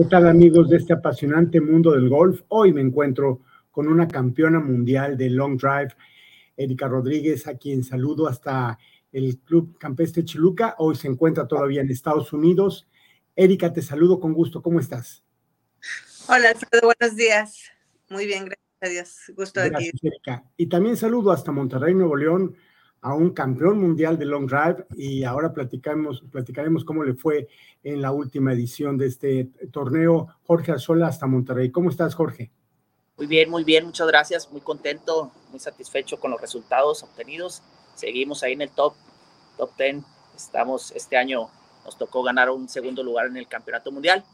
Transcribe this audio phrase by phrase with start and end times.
[0.00, 2.40] ¿Qué tal amigos de este apasionante mundo del golf?
[2.48, 5.94] Hoy me encuentro con una campeona mundial de long drive,
[6.56, 8.78] Erika Rodríguez, a quien saludo hasta
[9.12, 10.74] el Club Campestre Chiluca.
[10.78, 12.88] Hoy se encuentra todavía en Estados Unidos.
[13.36, 14.62] Erika, te saludo con gusto.
[14.62, 15.22] ¿Cómo estás?
[16.28, 16.94] Hola, Alfredo.
[16.98, 17.64] Buenos días.
[18.08, 19.36] Muy bien, gracias a Dios.
[19.36, 19.90] Gusto de aquí.
[20.02, 20.44] Erika.
[20.56, 22.56] Y también saludo hasta Monterrey, Nuevo León,
[23.02, 27.48] a un campeón mundial de long drive y ahora platicamos, platicaremos cómo le fue
[27.82, 30.28] en la última edición de este torneo.
[30.44, 31.70] Jorge Arzola hasta Monterrey.
[31.70, 32.50] ¿Cómo estás, Jorge?
[33.16, 34.50] Muy bien, muy bien, muchas gracias.
[34.50, 37.62] Muy contento, muy satisfecho con los resultados obtenidos.
[37.94, 38.94] Seguimos ahí en el top,
[39.56, 40.04] top 10.
[40.36, 41.48] Estamos, este año
[41.84, 44.24] nos tocó ganar un segundo lugar en el campeonato mundial,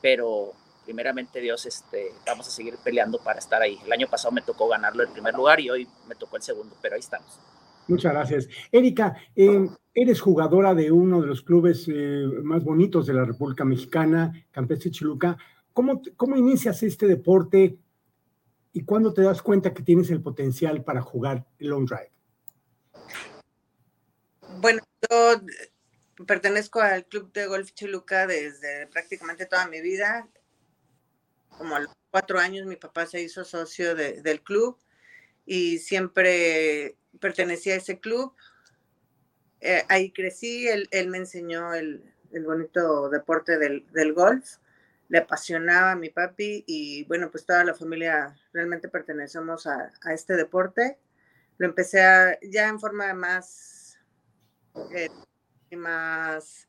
[0.00, 0.52] pero
[0.84, 3.78] primeramente Dios, este, vamos a seguir peleando para estar ahí.
[3.84, 6.76] El año pasado me tocó ganarlo el primer lugar y hoy me tocó el segundo,
[6.82, 7.38] pero ahí estamos.
[7.86, 8.48] Muchas gracias.
[8.72, 13.64] Erika, eh, eres jugadora de uno de los clubes eh, más bonitos de la República
[13.64, 15.36] Mexicana, Campestre Chiluca.
[15.72, 17.78] ¿Cómo, ¿Cómo inicias este deporte
[18.72, 22.10] y cuándo te das cuenta que tienes el potencial para jugar long drive?
[24.60, 25.40] Bueno, yo
[26.26, 30.28] pertenezco al Club de Golf Chiluca desde prácticamente toda mi vida.
[31.58, 34.78] Como a los cuatro años mi papá se hizo socio del club
[35.46, 38.34] y siempre pertenecía a ese club.
[39.60, 42.02] Eh, ahí crecí, él, me enseñó el,
[42.44, 44.56] bonito deporte del, golf.
[45.08, 50.34] Le apasionaba a mi papi y bueno, pues toda la familia realmente pertenecemos a, este
[50.34, 50.98] deporte.
[51.58, 52.00] Lo empecé
[52.42, 53.98] ya en forma más,
[54.92, 55.08] eh,
[55.76, 56.66] más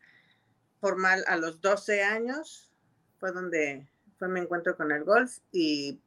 [0.79, 2.71] formal a los 12 años.
[3.19, 5.99] Fue donde fue mi encuentro con el golf y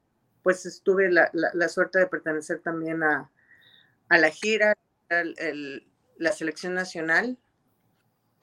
[0.48, 3.30] pues tuve la, suerte de pertenecer también a,
[4.08, 4.78] la gira,
[6.16, 7.36] la selección nacional.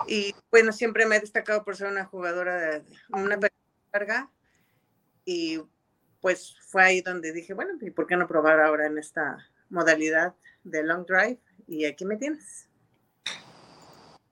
[0.07, 3.39] Y bueno, siempre me he destacado por ser una jugadora de una
[3.91, 4.29] larga.
[5.25, 5.63] Y
[6.21, 9.39] pues fue ahí donde dije, bueno, ¿y por qué no probar ahora en esta
[9.71, 11.39] modalidad de long drive?
[11.65, 12.69] Y aquí me tienes.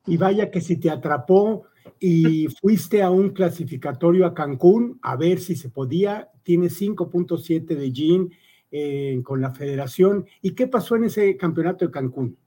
[0.06, 1.66] Y vaya que si te atrapó
[2.00, 7.92] y fuiste a un clasificatorio a Cancún a ver si se podía, tiene 5.7 de
[7.92, 8.30] Jean
[8.72, 10.28] eh, con la federación.
[10.42, 12.38] ¿Y qué pasó en ese campeonato de Cancún?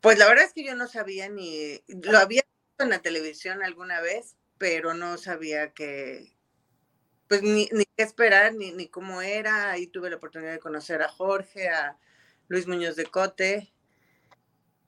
[0.00, 3.62] Pues la verdad es que yo no sabía ni, lo había visto en la televisión
[3.62, 6.36] alguna vez, pero no sabía que,
[7.28, 9.70] pues ni, ni qué esperar, ni, ni cómo era.
[9.70, 11.98] Ahí tuve la oportunidad de conocer a Jorge, a
[12.48, 13.72] Luis Muñoz de Cote,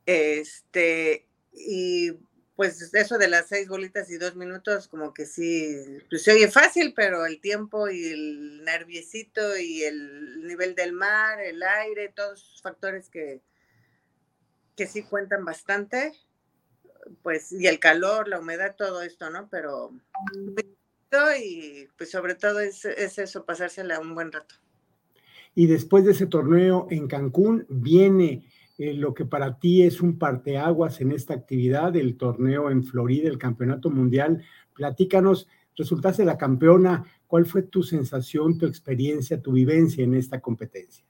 [0.05, 2.13] este, y
[2.57, 5.77] pues eso de las seis bolitas y dos minutos, como que sí,
[6.09, 11.39] pues se oye fácil, pero el tiempo y el nerviecito y el nivel del mar,
[11.41, 13.43] el aire, todos esos factores que,
[14.75, 16.13] que sí cuentan bastante,
[17.23, 19.49] pues, y el calor, la humedad, todo esto, ¿no?
[19.51, 19.93] Pero,
[21.39, 24.55] y pues sobre todo es, es eso, pasársela un buen rato.
[25.55, 30.19] Y después de ese torneo en Cancún, viene eh, lo que para ti es un
[30.19, 34.45] parteaguas en esta actividad, el torneo en Florida, el campeonato mundial.
[34.75, 41.07] Platícanos, resultaste la campeona, ¿cuál fue tu sensación, tu experiencia, tu vivencia en esta competencia?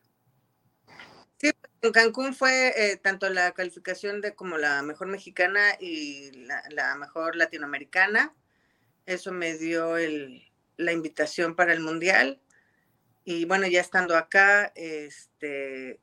[1.39, 1.51] Sí,
[1.83, 6.31] en Cancún fue eh, tanto la calificación de como la mejor mexicana y
[6.71, 8.33] la, mejor latinoamericana.
[9.07, 9.97] Eso me dio
[10.77, 12.41] la invitación para el mundial.
[13.25, 16.01] Y bueno, ya estando acá, este,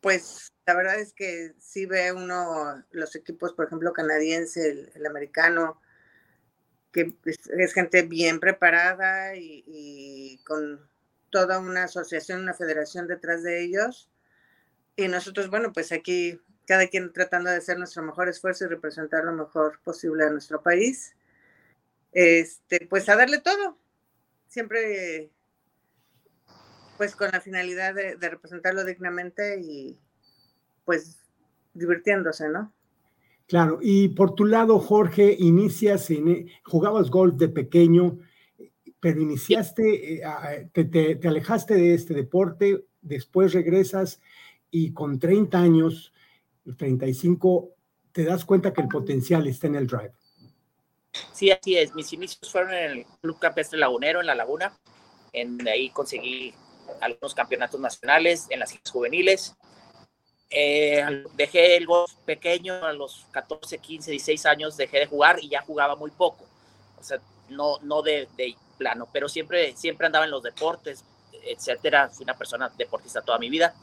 [0.00, 5.80] pues la verdad es que sí ve uno los equipos, por ejemplo, canadiense, el, americano,
[6.92, 10.88] que es, gente bien preparada y, con
[11.30, 14.10] toda una asociación, una federación detrás de ellos.
[14.96, 19.24] Y nosotros, bueno, pues aquí cada quien tratando de hacer nuestro mejor esfuerzo y representar
[19.24, 21.14] lo mejor posible a nuestro país.
[22.12, 23.78] Este, pues a darle todo.
[24.48, 25.30] Siempre
[26.98, 29.96] pues con la finalidad de, representarlo dignamente y
[30.84, 31.20] pues
[31.72, 32.72] divirtiéndose, ¿no?
[33.46, 38.18] Claro, y por tu lado, Jorge, inicias, en, jugabas golf de pequeño,
[39.00, 44.20] pero iniciaste, eh, te, te, alejaste de este deporte, después regresas
[44.70, 46.12] y con 30 años,
[46.76, 47.70] 35,
[48.12, 50.12] te das cuenta que el potencial está en el drive.
[51.32, 51.94] Sí, así es.
[51.94, 54.72] Mis inicios fueron en el Club Campestre Lagunero, en La Laguna.
[55.32, 56.52] En ahí conseguí
[57.00, 59.56] algunos campeonatos nacionales en las juveniles.
[60.50, 65.48] Eh, dejé el golf pequeño a los 14, 15, 16 años, dejé de jugar y
[65.48, 66.44] ya jugaba muy poco.
[66.98, 67.18] O sea,
[67.50, 68.28] no, no de,
[68.76, 71.04] plano, pero siempre, siempre andaba en los deportes,
[71.44, 72.08] etcétera.
[72.10, 73.74] Fui una persona deportista toda mi vida.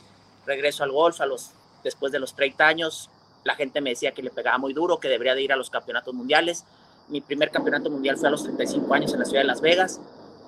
[0.46, 1.52] Regreso al golf a los,
[1.84, 3.10] después de los 30 años.
[3.44, 5.70] La gente me decía que le pegaba muy duro, que debería de ir a los
[5.70, 6.66] campeonatos mundiales.
[7.10, 10.02] mi primer campeonato mundial fue a los 35 años en la ciudad de Las Vegas,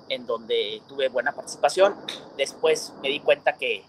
[0.08, 1.94] en donde tuve buena participación.
[2.36, 3.84] Después me di cuenta que,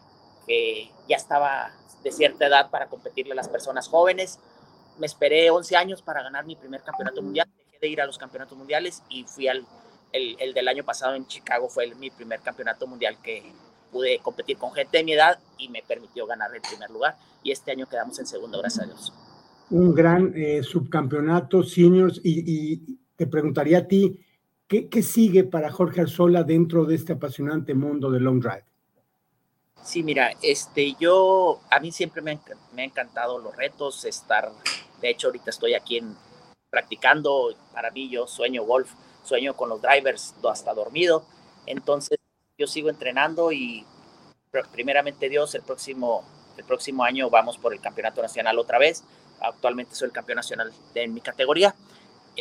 [0.48, 1.71] que ya estaba
[2.04, 4.39] de cierta edad para competirle a las personas jóvenes.
[4.98, 7.48] Me esperé 11 años para ganar mi primer campeonato mundial.
[7.57, 9.66] Dejé de ir a los campeonatos mundiales y fui al
[10.12, 11.69] el, el del año pasado en Chicago.
[11.69, 13.51] Fue mi primer campeonato mundial que
[13.92, 17.15] pude competir con gente de mi edad y me permitió ganar el primer lugar.
[17.44, 19.13] Y este año quedamos en segundo, gracias a Dios.
[19.69, 24.18] Un gran eh, subcampeonato seniors y, y, te preguntaría a ti,
[24.69, 28.63] ¿qué, ¿qué sigue para Jorge Arzola dentro de este apasionante mundo del long drive?
[29.83, 32.39] Sí, mira, este, yo, a mí siempre me,
[32.74, 34.51] me ha encantado los retos, estar,
[35.01, 36.16] de hecho ahorita estoy aquí en,
[36.69, 38.92] practicando, para mí yo sueño golf,
[39.24, 41.25] sueño con los drivers hasta dormido,
[41.65, 42.19] entonces
[42.57, 43.86] yo sigo entrenando y
[44.72, 46.24] primeramente Dios, el próximo,
[46.57, 49.04] el próximo año vamos por el campeonato nacional otra vez,
[49.39, 51.74] actualmente soy el campeón nacional de mi categoría,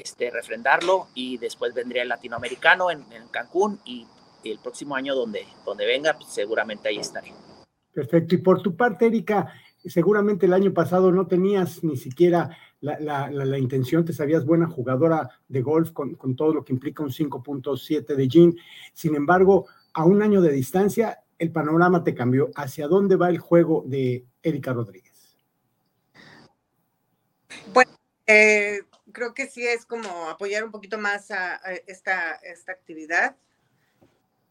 [0.00, 4.06] este, refrendarlo y después vendría el latinoamericano en, en Cancún y
[4.42, 7.32] y el próximo año donde, donde venga, pues seguramente ahí estaré.
[7.92, 8.34] Perfecto.
[8.34, 9.52] Y por tu parte, Erika,
[9.84, 14.44] seguramente el año pasado no tenías ni siquiera la, la, la, la intención, te sabías
[14.44, 18.54] buena jugadora de golf con, con todo lo que implica un 5.7 de Jean.
[18.92, 22.50] Sin embargo, a un año de distancia, el panorama te cambió.
[22.54, 25.36] ¿Hacia dónde va el juego de Erika Rodríguez?
[27.72, 27.90] Bueno,
[28.26, 28.80] eh,
[29.12, 33.36] creo que sí es como apoyar un poquito más a, a esta, esta actividad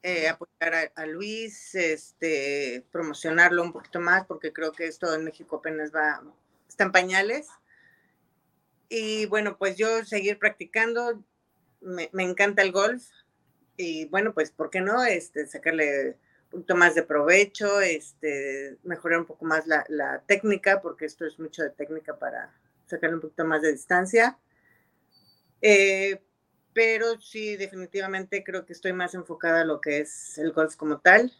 [0.04, 5.26] eh, apoyar a, a, Luis, este, promocionarlo un poquito más, porque creo que esto en
[5.26, 6.24] México apenas va,
[6.70, 7.50] está en pañales.
[8.90, 11.22] Y bueno, pues yo seguir practicando,
[11.82, 13.04] me, me encanta el golf,
[13.76, 15.04] y bueno, pues, ¿por qué no?
[15.04, 20.82] Este, sacarle un poquito más de provecho, este, mejorar un poco más la, la técnica,
[20.82, 22.54] porque esto es mucho de técnica para
[22.86, 24.38] sacarle un poquito más de distancia.
[25.62, 26.22] Eh,
[26.74, 31.00] pero sí, definitivamente creo que estoy más enfocada a lo que es el golf como
[31.00, 31.34] tal.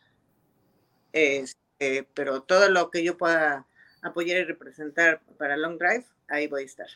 [1.14, 3.68] Este, pero todo lo que yo pueda
[4.02, 6.88] apoyar y representar para Long Drive, ahí voy a estar.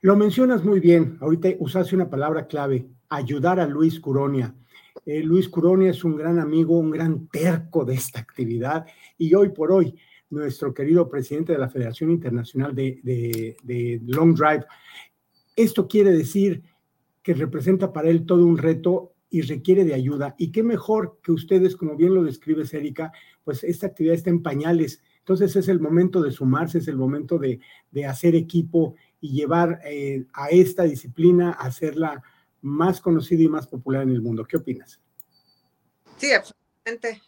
[0.00, 4.54] Lo mencionas muy bien, ahorita usaste una palabra clave, ayudar a Luis Curonia.
[5.04, 8.86] Eh, Luis Curonia es un gran amigo, un gran terco de esta actividad
[9.18, 9.98] y hoy por hoy
[10.30, 14.64] nuestro querido presidente de la Federación Internacional de, Long Drive.
[15.56, 16.62] Esto quiere decir
[17.22, 20.34] que representa para él todo un reto y requiere de ayuda.
[20.38, 23.12] Y qué mejor que ustedes, como bien lo describe Erika,
[23.42, 25.02] pues esta actividad está en pañales.
[25.18, 27.58] Entonces es el momento de sumarse, es el momento de,
[27.90, 32.22] de hacer equipo y llevar eh, a esta disciplina a hacerla
[32.62, 34.44] más conocida y más popular en el mundo.
[34.44, 35.00] ¿Qué opinas?
[36.18, 37.22] Sí, absolutamente.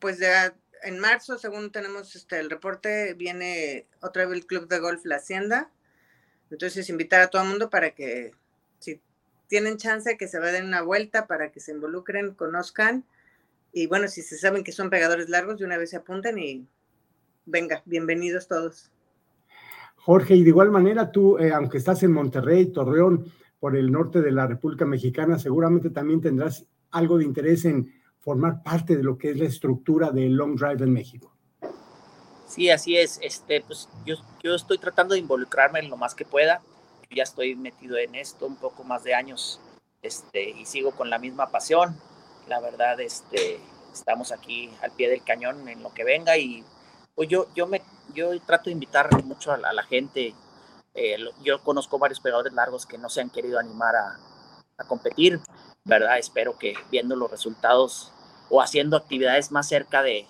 [0.00, 4.78] Pues ya en marzo, según tenemos este, el reporte, viene otra vez el Club de
[4.78, 5.70] Golf La Hacienda.
[6.50, 8.32] Entonces, invitar a todo el mundo para que
[8.78, 9.00] si
[9.48, 13.04] tienen chance que se den una vuelta para que se involucren, conozcan.
[13.72, 16.66] Y bueno, si se saben que son pegadores largos, de una vez se apunten y
[17.44, 18.90] venga, bienvenidos todos.
[19.96, 24.20] Jorge, y de igual manera tú, eh, aunque estás en Monterrey, Torreón, por el norte
[24.22, 29.18] de la República Mexicana, seguramente también tendrás algo de interés en formar parte de lo
[29.18, 31.35] que es la estructura de Long Drive en México.
[32.46, 33.18] Sí, así es.
[33.22, 36.62] Este, pues yo, yo estoy tratando de involucrarme en lo más que pueda
[37.10, 39.60] ya estoy metido en esto un poco más de años
[40.02, 41.98] este, y sigo con la misma pasión.
[42.48, 43.60] La verdad, este,
[43.92, 46.64] estamos aquí al pie del cañón en lo que venga y
[47.14, 47.82] pues yo, yo, me,
[48.14, 50.34] yo trato de invitar mucho a la, gente.
[50.94, 54.18] Eh, yo conozco varios pegadores largos que no se han querido animar a,
[54.76, 55.40] a competir,
[55.84, 56.18] ¿verdad?
[56.18, 58.12] Espero que viendo los resultados
[58.50, 60.26] o haciendo actividades más cerca de,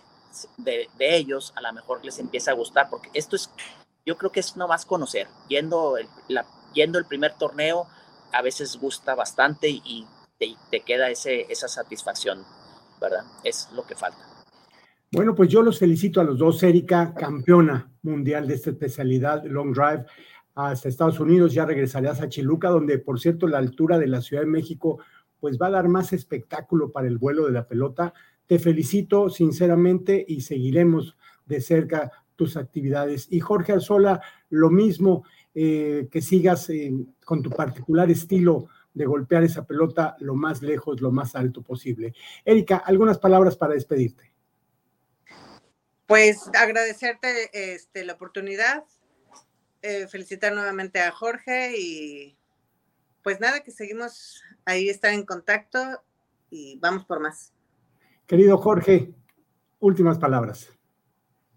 [0.56, 3.50] de, ellos, a lo mejor les empieza a gustar, porque esto es,
[4.04, 7.86] yo creo que es nomás conocer, yendo el, la, el primer torneo,
[8.32, 10.06] a veces gusta bastante y
[10.38, 12.44] te, te queda ese, esa satisfacción,
[13.00, 13.24] ¿verdad?
[13.44, 14.18] Es lo que falta.
[15.12, 19.72] Bueno, pues yo los felicito a los dos, Erika, campeona mundial de esta especialidad, Long
[19.72, 20.04] Drive,
[20.54, 24.42] hasta Estados Unidos, ya regresarás a Chiluca, donde por cierto la altura de la Ciudad
[24.42, 24.98] de México
[25.38, 28.14] pues va a dar más espectáculo para el vuelo de la pelota.
[28.46, 33.26] Te felicito sinceramente y seguiremos de cerca tus actividades.
[33.30, 35.24] Y Jorge Arzola, lo mismo,
[35.54, 36.92] eh, que sigas eh,
[37.24, 42.14] con tu particular estilo de golpear esa pelota lo más lejos, lo más alto posible.
[42.44, 44.32] Erika, algunas palabras para despedirte.
[46.06, 48.84] Pues agradecerte este, la oportunidad,
[49.82, 52.36] eh, felicitar nuevamente a Jorge y
[53.22, 55.78] pues nada, que seguimos ahí, estar en contacto
[56.48, 57.55] y vamos por más.
[58.26, 59.12] Querido Jorge,
[59.78, 60.72] últimas palabras.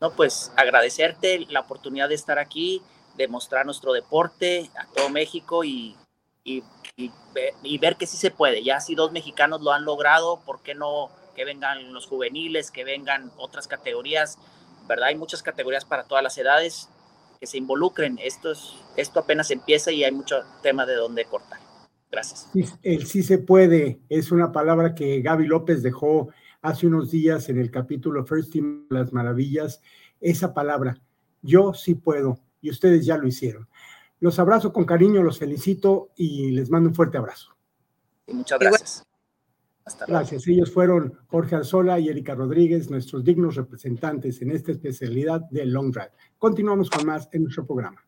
[0.01, 2.81] No, pues agradecerte la oportunidad de estar aquí,
[3.17, 5.97] de mostrar nuestro deporte a todo México y
[6.43, 6.63] y,
[7.63, 8.63] y, ver que sí se puede.
[8.63, 12.83] Ya si dos mexicanos lo han logrado, ¿por qué no que vengan los juveniles, que
[12.83, 14.37] vengan otras categorías?
[14.87, 15.09] ¿Verdad?
[15.09, 16.89] Hay muchas categorías para todas las edades
[17.39, 18.19] que se involucren.
[18.21, 21.59] Esto, es, esto apenas empieza y hay mucho tema de dónde cortar.
[22.11, 22.49] Gracias.
[22.81, 26.29] El sí se puede es una palabra que Gaby López dejó
[26.61, 29.81] hace unos días en el capítulo First Team Las Maravillas.
[30.19, 31.01] Esa palabra,
[31.41, 33.67] yo sí puedo, y ustedes ya lo hicieron.
[34.19, 37.55] Los abrazo con cariño, los felicito y les mando un fuerte abrazo.
[38.27, 39.05] muchas gracias.
[39.85, 40.45] Hasta gracias.
[40.47, 45.91] Ellos fueron Jorge Arzola y Erika Rodríguez, nuestros dignos representantes en esta especialidad de Long
[45.91, 46.11] Drive.
[46.37, 48.05] Continuamos con más en nuestro programa.